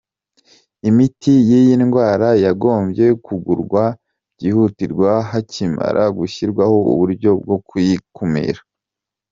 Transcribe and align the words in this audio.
"Imiti 0.89 1.33
y'iyi 1.47 1.75
ndwara 1.83 2.27
yagombye 2.45 3.05
kugurwa 3.25 3.83
byihutirwa 4.35 5.11
hakimara 5.29 6.03
gushyirwaho 6.17 6.75
uburyo 6.91 7.31
bwo 7.41 7.57
kuyikumira. 7.67 8.61